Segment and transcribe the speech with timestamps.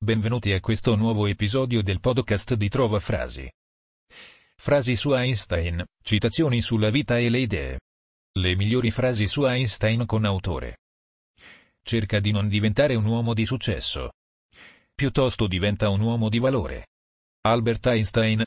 [0.00, 3.50] Benvenuti a questo nuovo episodio del podcast di Trova Frasi.
[4.54, 7.80] Frasi su Einstein, citazioni sulla vita e le idee.
[8.38, 10.76] Le migliori frasi su Einstein con autore.
[11.82, 14.12] Cerca di non diventare un uomo di successo.
[14.94, 16.86] Piuttosto diventa un uomo di valore.
[17.40, 18.44] Albert Einstein.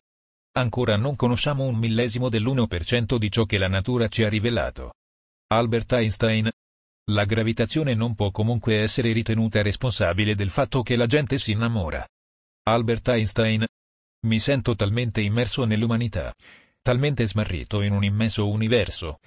[0.53, 4.93] Ancora non conosciamo un millesimo dell'1% di ciò che la natura ci ha rivelato.
[5.47, 6.49] Albert Einstein.
[7.11, 12.07] La gravitazione non può comunque essere ritenuta responsabile del fatto che la gente si innamora.
[12.63, 13.65] Albert Einstein.
[14.27, 16.33] Mi sento talmente immerso nell'umanità,
[16.81, 19.19] talmente smarrito in un immenso universo,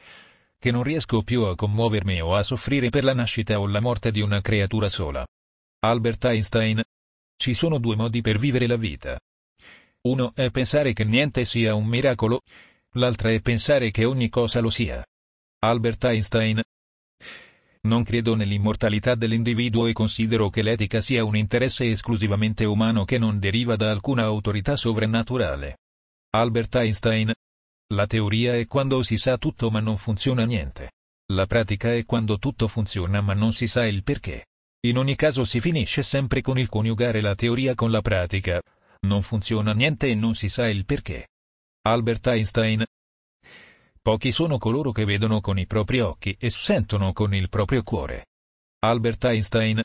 [0.59, 4.11] che non riesco più a commuovermi o a soffrire per la nascita o la morte
[4.11, 5.27] di una creatura sola.
[5.81, 6.83] Albert Einstein.
[7.37, 9.21] Ci sono due modi per vivere la vita.
[10.03, 12.41] Uno è pensare che niente sia un miracolo,
[12.93, 15.05] l'altra è pensare che ogni cosa lo sia.
[15.59, 16.63] Albert Einstein.
[17.87, 23.39] Non credo nell'immortalità dell'individuo e considero che l'etica sia un interesse esclusivamente umano che non
[23.39, 25.79] deriva da alcuna autorità sovrannaturale.
[26.31, 27.33] Albert Einstein.
[27.95, 30.93] La teoria è quando si sa tutto ma non funziona niente.
[31.33, 34.47] La pratica è quando tutto funziona ma non si sa il perché.
[34.87, 38.63] In ogni caso si finisce sempre con il coniugare la teoria con la pratica.
[39.01, 41.29] Non funziona niente e non si sa il perché.
[41.83, 42.85] Albert Einstein.
[44.05, 48.27] Pochi sono coloro che vedono con i propri occhi e sentono con il proprio cuore.
[48.81, 49.83] Albert Einstein.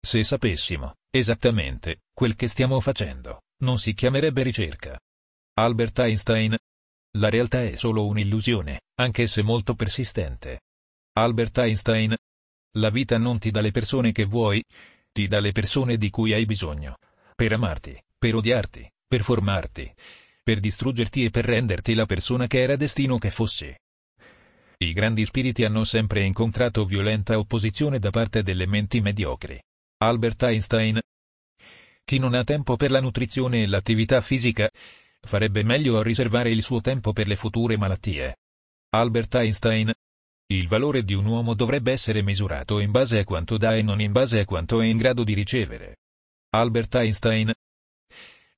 [0.00, 4.98] Se sapessimo, esattamente, quel che stiamo facendo, non si chiamerebbe ricerca.
[5.58, 6.56] Albert Einstein.
[7.18, 10.62] La realtà è solo un'illusione, anche se molto persistente.
[11.18, 12.16] Albert Einstein.
[12.78, 14.64] La vita non ti dà le persone che vuoi,
[15.12, 16.96] ti dà le persone di cui hai bisogno.
[17.34, 19.94] Per amarti, per odiarti, per formarti,
[20.48, 23.70] per distruggerti e per renderti la persona che era destino che fossi.
[24.78, 29.60] I grandi spiriti hanno sempre incontrato violenta opposizione da parte delle menti mediocri.
[29.98, 31.00] Albert Einstein.
[32.02, 34.70] Chi non ha tempo per la nutrizione e l'attività fisica,
[35.20, 38.36] farebbe meglio a riservare il suo tempo per le future malattie.
[38.94, 39.92] Albert Einstein.
[40.46, 44.00] Il valore di un uomo dovrebbe essere misurato in base a quanto dà e non
[44.00, 45.96] in base a quanto è in grado di ricevere.
[46.54, 47.52] Albert Einstein.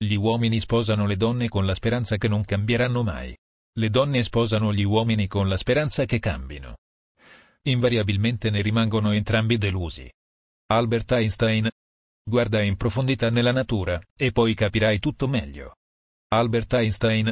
[0.02, 3.36] Gli uomini sposano le donne con la speranza che non cambieranno mai.
[3.74, 6.78] Le donne sposano gli uomini con la speranza che cambino.
[7.64, 10.10] Invariabilmente ne rimangono entrambi delusi.
[10.68, 11.68] Albert Einstein.
[12.24, 15.74] Guarda in profondità nella natura, e poi capirai tutto meglio.
[16.28, 17.30] Albert Einstein.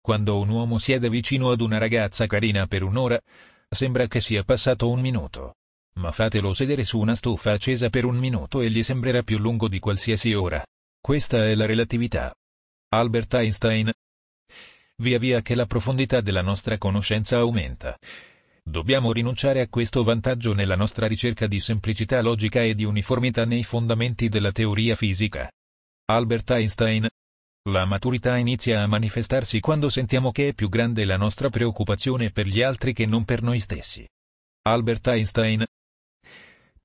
[0.00, 3.20] Quando un uomo siede vicino ad una ragazza carina per un'ora,
[3.68, 5.56] sembra che sia passato un minuto.
[6.00, 9.68] Ma fatelo sedere su una stufa accesa per un minuto e gli sembrerà più lungo
[9.68, 10.64] di qualsiasi ora.
[11.06, 12.34] Questa è la relatività.
[12.88, 13.92] Albert Einstein.
[14.96, 17.96] Via via che la profondità della nostra conoscenza aumenta.
[18.64, 23.62] Dobbiamo rinunciare a questo vantaggio nella nostra ricerca di semplicità logica e di uniformità nei
[23.62, 25.48] fondamenti della teoria fisica.
[26.06, 27.06] Albert Einstein.
[27.68, 32.48] La maturità inizia a manifestarsi quando sentiamo che è più grande la nostra preoccupazione per
[32.48, 34.04] gli altri che non per noi stessi.
[34.62, 35.64] Albert Einstein.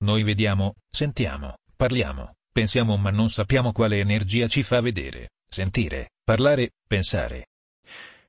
[0.04, 6.72] Noi vediamo, sentiamo, parliamo, pensiamo ma non sappiamo quale energia ci fa vedere, sentire, parlare,
[6.88, 7.48] pensare.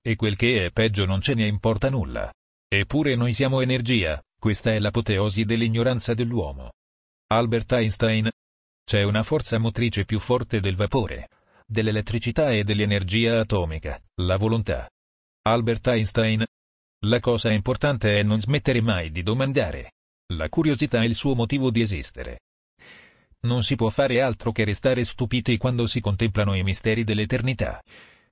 [0.00, 2.32] E quel che è peggio non ce ne importa nulla.
[2.68, 6.72] Eppure noi siamo energia, questa è l'apoteosi dell'ignoranza dell'uomo.
[7.28, 8.30] Albert Einstein.
[8.84, 11.28] C'è una forza motrice più forte del vapore,
[11.66, 14.88] dell'elettricità e dell'energia atomica, la volontà.
[15.42, 16.44] Albert Einstein.
[17.06, 19.92] La cosa importante è non smettere mai di domandare.
[20.34, 22.40] La curiosità è il suo motivo di esistere.
[23.44, 27.82] Non si può fare altro che restare stupiti quando si contemplano i misteri dell'eternità,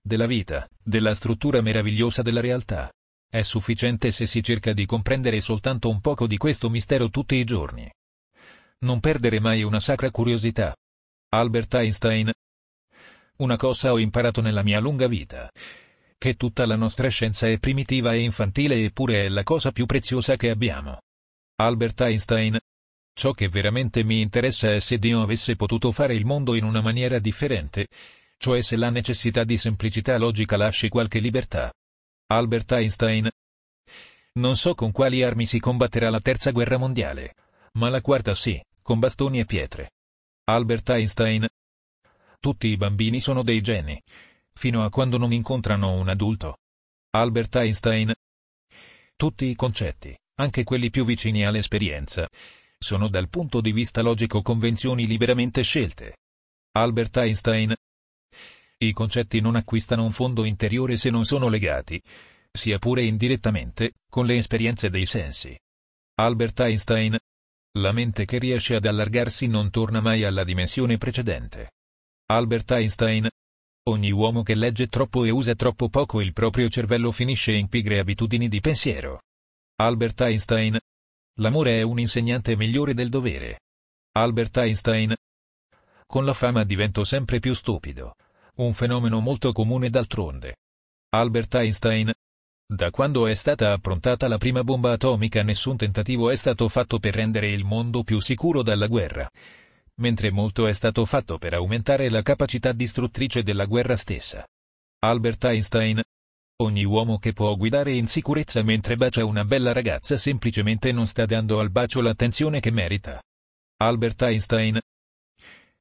[0.00, 2.92] della vita, della struttura meravigliosa della realtà.
[3.28, 7.44] È sufficiente se si cerca di comprendere soltanto un poco di questo mistero tutti i
[7.44, 7.90] giorni.
[8.80, 10.74] Non perdere mai una sacra curiosità.
[11.30, 12.30] Albert Einstein.
[13.38, 15.50] Una cosa ho imparato nella mia lunga vita.
[16.16, 20.36] Che tutta la nostra scienza è primitiva e infantile eppure è la cosa più preziosa
[20.36, 21.00] che abbiamo.
[21.56, 22.58] Albert Einstein.
[23.20, 26.80] Ciò che veramente mi interessa è se Dio avesse potuto fare il mondo in una
[26.80, 27.88] maniera differente,
[28.38, 31.70] cioè se la necessità di semplicità logica lasci qualche libertà.
[32.28, 33.28] Albert Einstein.
[34.36, 37.34] Non so con quali armi si combatterà la terza guerra mondiale,
[37.72, 39.90] ma la quarta sì, con bastoni e pietre.
[40.44, 41.46] Albert Einstein.
[42.40, 44.02] Tutti i bambini sono dei geni,
[44.54, 46.56] fino a quando non incontrano un adulto.
[47.10, 48.14] Albert Einstein.
[49.14, 52.26] Tutti i concetti, anche quelli più vicini all'esperienza,
[52.82, 56.16] sono dal punto di vista logico convenzioni liberamente scelte.
[56.72, 57.74] Albert Einstein.
[58.78, 62.02] I concetti non acquistano un fondo interiore se non sono legati,
[62.50, 65.56] sia pure indirettamente, con le esperienze dei sensi.
[66.14, 67.18] Albert Einstein.
[67.78, 71.72] La mente che riesce ad allargarsi non torna mai alla dimensione precedente.
[72.30, 73.28] Albert Einstein.
[73.88, 77.98] Ogni uomo che legge troppo e usa troppo poco il proprio cervello finisce in pigre
[77.98, 79.20] abitudini di pensiero.
[79.76, 80.78] Albert Einstein.
[81.40, 83.60] L'amore è un insegnante migliore del dovere.
[84.12, 85.14] Albert Einstein.
[86.06, 88.14] Con la fama divento sempre più stupido.
[88.56, 90.56] Un fenomeno molto comune d'altronde.
[91.10, 92.12] Albert Einstein.
[92.66, 97.14] Da quando è stata approntata la prima bomba atomica nessun tentativo è stato fatto per
[97.14, 99.28] rendere il mondo più sicuro dalla guerra
[100.00, 104.44] mentre molto è stato fatto per aumentare la capacità distruttrice della guerra stessa.
[105.00, 106.02] Albert Einstein.
[106.60, 111.24] Ogni uomo che può guidare in sicurezza mentre bacia una bella ragazza semplicemente non sta
[111.24, 113.18] dando al bacio l'attenzione che merita.
[113.78, 114.78] Albert Einstein.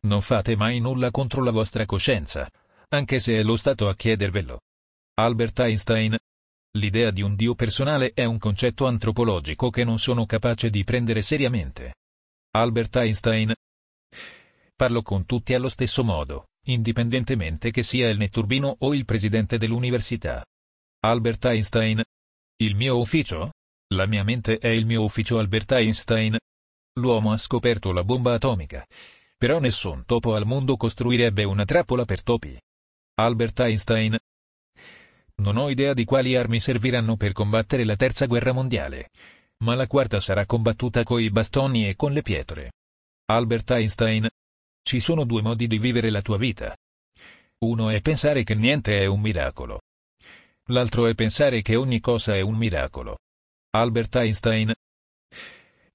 [0.07, 2.49] Non fate mai nulla contro la vostra coscienza,
[2.89, 4.61] anche se è lo Stato a chiedervelo.
[5.15, 6.17] Albert Einstein.
[6.77, 11.21] L'idea di un Dio personale è un concetto antropologico che non sono capace di prendere
[11.21, 11.95] seriamente.
[12.51, 13.53] Albert Einstein.
[14.77, 20.41] Parlo con tutti allo stesso modo, indipendentemente che sia il netturbino o il presidente dell'università.
[21.01, 22.03] Albert Einstein.
[22.61, 23.53] Il mio ufficio?
[23.93, 26.37] La mia mente è il mio ufficio Albert Einstein.
[26.99, 28.85] L'uomo ha scoperto la bomba atomica.
[29.37, 32.59] Però nessun topo al mondo costruirebbe una trappola per topi.
[33.15, 34.17] Albert Einstein.
[35.35, 39.11] Non ho idea di quali armi serviranno per combattere la terza guerra mondiale.
[39.63, 42.73] Ma la quarta sarà combattuta coi bastoni e con le pietre.
[43.27, 44.27] Albert Einstein.
[44.81, 46.75] Ci sono due modi di vivere la tua vita.
[47.59, 49.78] Uno è pensare che niente è un miracolo.
[50.71, 53.17] L'altro è pensare che ogni cosa è un miracolo.
[53.71, 54.73] Albert Einstein.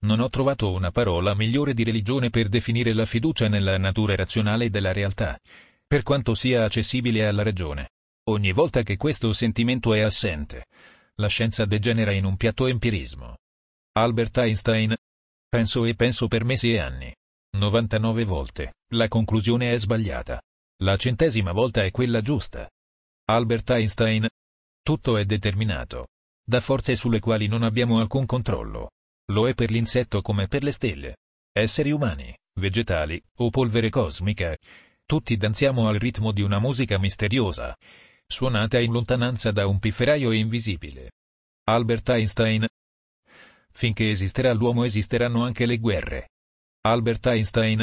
[0.01, 4.71] Non ho trovato una parola migliore di religione per definire la fiducia nella natura razionale
[4.71, 5.39] della realtà,
[5.87, 7.91] per quanto sia accessibile alla ragione.
[8.31, 10.67] Ogni volta che questo sentimento è assente,
[11.17, 13.37] la scienza degenera in un piatto empirismo.
[13.93, 14.95] Albert Einstein.
[15.49, 17.15] Penso e penso per mesi e anni.
[17.59, 20.43] 99 volte, la conclusione è sbagliata.
[20.83, 22.69] La centesima volta è quella giusta.
[23.27, 24.29] Albert Einstein.
[24.85, 26.09] Tutto è determinato.
[26.47, 28.91] Da forze sulle quali non abbiamo alcun controllo.
[29.33, 31.17] Lo è per l'insetto come per le stelle.
[31.51, 34.55] Esseri umani, vegetali, o polvere cosmica.
[35.07, 37.75] Tutti danziamo al ritmo di una musica misteriosa,
[38.27, 41.13] suonata in lontananza da un pifferaio invisibile.
[41.65, 42.67] Albert Einstein.
[43.71, 46.33] Finché esisterà l'uomo esisteranno anche le guerre.
[46.83, 47.83] Albert Einstein.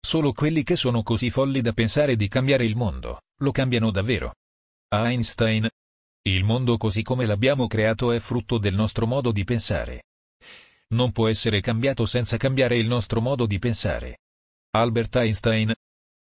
[0.00, 4.34] Solo quelli che sono così folli da pensare di cambiare il mondo, lo cambiano davvero.
[4.90, 5.68] Einstein.
[6.26, 10.06] Il mondo così come l'abbiamo creato è frutto del nostro modo di pensare.
[10.88, 14.18] Non può essere cambiato senza cambiare il nostro modo di pensare.
[14.70, 15.72] Albert Einstein.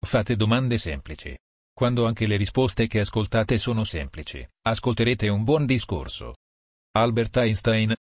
[0.07, 1.37] Fate domande semplici.
[1.73, 6.37] Quando anche le risposte che ascoltate sono semplici, ascolterete un buon discorso.
[6.93, 7.93] Albert Einstein.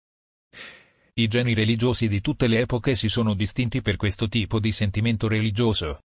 [1.14, 5.26] I geni religiosi di tutte le epoche si sono distinti per questo tipo di sentimento
[5.26, 6.02] religioso,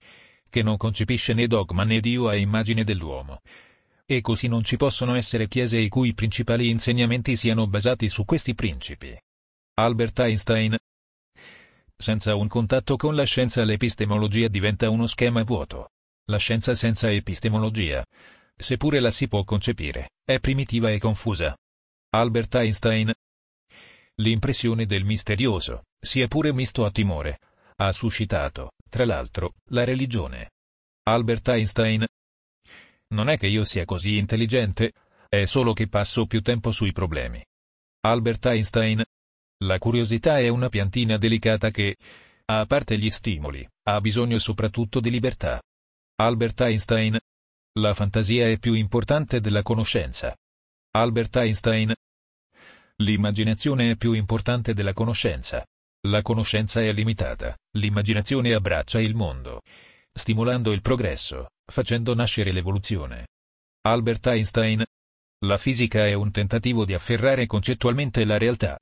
[0.49, 3.41] che non concepisce né dogma né Dio a immagine dell'uomo.
[4.05, 8.53] E così non ci possono essere chiese i cui principali insegnamenti siano basati su questi
[8.53, 9.17] principi.
[9.75, 10.77] Albert Einstein
[11.95, 15.89] Senza un contatto con la scienza l'epistemologia diventa uno schema vuoto.
[16.25, 18.03] La scienza senza epistemologia,
[18.55, 21.55] seppure la si può concepire, è primitiva e confusa.
[22.15, 23.11] Albert Einstein
[24.17, 27.39] L'impressione del misterioso, sia pure misto a timore,
[27.77, 30.51] ha suscitato, tra l'altro, la religione.
[31.05, 32.05] Albert Einstein.
[33.13, 34.93] Non è che io sia così intelligente,
[35.29, 37.43] è solo che passo più tempo sui problemi.
[38.01, 39.03] Albert Einstein.
[39.63, 41.95] La curiosità è una piantina delicata che,
[42.45, 45.61] a parte gli stimoli, ha bisogno soprattutto di libertà.
[46.15, 47.17] Albert Einstein.
[47.79, 50.35] La fantasia è più importante della conoscenza.
[50.95, 51.93] Albert Einstein.
[52.97, 55.63] L'immaginazione è più importante della conoscenza.
[56.07, 59.61] La conoscenza è limitata, l'immaginazione abbraccia il mondo,
[60.11, 63.27] stimolando il progresso, facendo nascere l'evoluzione.
[63.81, 64.83] Albert Einstein.
[65.45, 68.79] La fisica è un tentativo di afferrare concettualmente la realtà,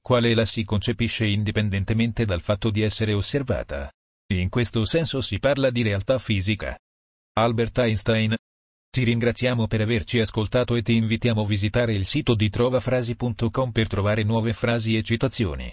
[0.00, 3.90] quale la si concepisce indipendentemente dal fatto di essere osservata.
[4.34, 6.78] In questo senso si parla di realtà fisica.
[7.34, 8.36] Albert Einstein.
[8.90, 13.86] Ti ringraziamo per averci ascoltato e ti invitiamo a visitare il sito di trovafrasi.com per
[13.88, 15.72] trovare nuove frasi e citazioni.